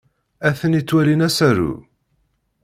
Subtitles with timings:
[0.47, 1.71] Atni ttwalin asaru.